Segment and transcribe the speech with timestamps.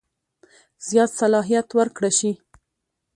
[0.87, 2.31] زیات صلاحیت ورکړه شي.